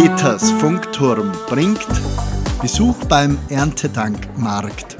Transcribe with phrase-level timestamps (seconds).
[0.00, 1.84] Peters Funkturm bringt
[2.62, 4.96] Besuch beim Erntedankmarkt.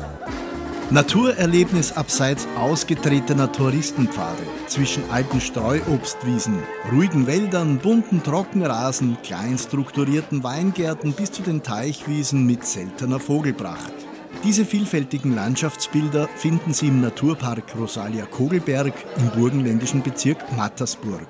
[0.91, 6.59] Naturerlebnis abseits ausgetretener Touristenpfade, zwischen alten Streuobstwiesen,
[6.91, 13.95] ruhigen Wäldern, bunten Trockenrasen, klein strukturierten Weingärten bis zu den Teichwiesen mit seltener Vogelpracht.
[14.43, 21.29] Diese vielfältigen Landschaftsbilder finden Sie im Naturpark Rosalia Kogelberg im burgenländischen Bezirk Mattersburg.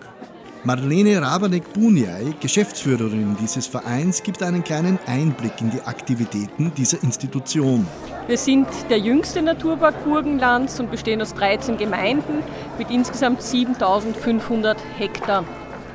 [0.65, 7.87] Marlene Rabanek-Buniai, Geschäftsführerin dieses Vereins, gibt einen kleinen Einblick in die Aktivitäten dieser Institution.
[8.27, 12.43] Wir sind der jüngste Naturpark Burgenlands und bestehen aus 13 Gemeinden
[12.77, 15.45] mit insgesamt 7500 Hektar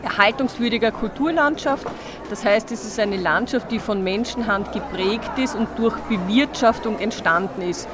[0.04, 1.88] erhaltungswürdiger Kulturlandschaft.
[2.30, 7.62] Das heißt, es ist eine Landschaft, die von Menschenhand geprägt ist und durch Bewirtschaftung entstanden
[7.62, 7.88] ist.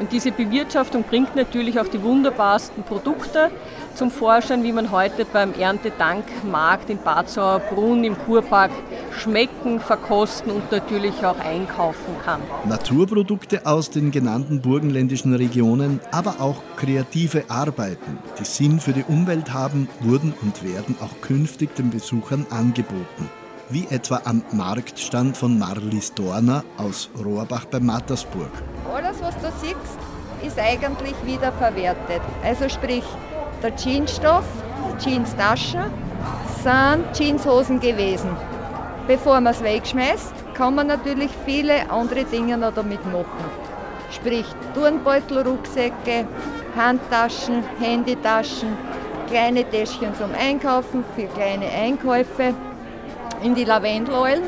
[0.00, 3.50] Und diese Bewirtschaftung bringt natürlich auch die wunderbarsten Produkte
[3.94, 8.70] zum Vorschein, wie man heute beim Erntedankmarkt in Bad Sauerbrunn im Kurpark
[9.12, 12.40] schmecken, verkosten und natürlich auch einkaufen kann.
[12.66, 19.52] Naturprodukte aus den genannten burgenländischen Regionen, aber auch kreative Arbeiten, die Sinn für die Umwelt
[19.52, 23.28] haben, wurden und werden auch künftig den Besuchern angeboten
[23.70, 28.50] wie etwa am Marktstand von Marlies Dorner aus Rohrbach bei Mattersburg.
[28.92, 29.98] Alles, was du siehst,
[30.44, 32.20] ist eigentlich wiederverwertet.
[32.42, 33.04] Also sprich,
[33.62, 34.44] der Jeansstoff,
[34.98, 35.84] Jeanstasche,
[36.62, 38.30] sind Jeanshosen gewesen.
[39.06, 43.44] Bevor man es wegschmeißt, kann man natürlich viele andere Dinge noch damit machen.
[44.10, 46.26] Sprich Turnbeutel, Rucksäcke,
[46.76, 48.76] Handtaschen, Handytaschen,
[49.28, 52.54] kleine Täschchen zum Einkaufen für kleine Einkäufe
[53.42, 54.42] in die Lavendeleulen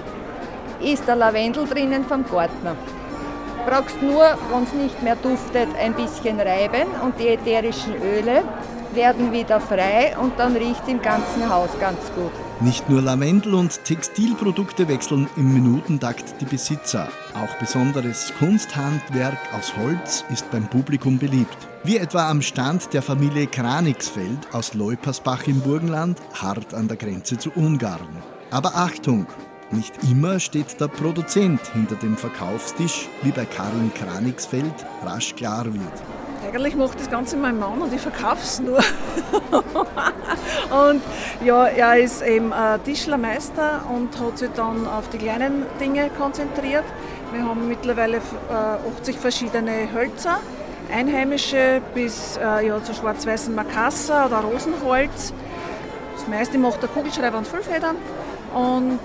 [0.83, 2.77] ist der Lavendel drinnen vom Gärtner.
[3.67, 8.43] Brauchst nur, wenn es nicht mehr duftet, ein bisschen reiben und die ätherischen Öle
[8.95, 12.33] werden wieder frei und dann riecht es im ganzen Haus ganz gut.
[12.61, 17.09] Nicht nur Lavendel und Textilprodukte wechseln im Minutentakt die Besitzer.
[17.35, 21.57] Auch besonderes Kunsthandwerk aus Holz ist beim Publikum beliebt.
[21.85, 27.39] Wie etwa am Stand der Familie Kranigsfeld aus Leupersbach im Burgenland, hart an der Grenze
[27.39, 28.23] zu Ungarn.
[28.53, 29.27] Aber Achtung,
[29.71, 36.03] nicht immer steht der Produzent hinter dem Verkaufstisch, wie bei Karin Kranigsfeld rasch klar wird.
[36.47, 38.77] Eigentlich macht das Ganze mein Mann und ich verkaufe es nur.
[40.91, 41.01] und
[41.43, 42.53] ja, er ist eben
[42.85, 46.85] Tischlermeister und hat sich dann auf die kleinen Dinge konzentriert.
[47.33, 48.21] Wir haben mittlerweile
[48.99, 50.41] 80 verschiedene Hölzer,
[50.93, 55.33] einheimische bis äh, ja, zu schwarz-weißen Makassa oder Rosenholz.
[56.17, 57.97] Das meiste macht der Kugelschreiber und Füllfedern.
[58.55, 59.01] Und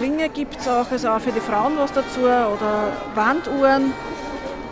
[0.00, 3.92] Ringe gibt es auch, also auch für die Frauen was dazu oder Wanduhren.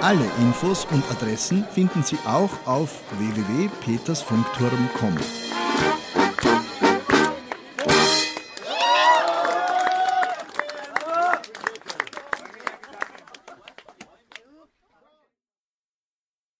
[0.00, 5.49] Alle Infos und Adressen finden Sie auch auf www.petersfunkturm.com.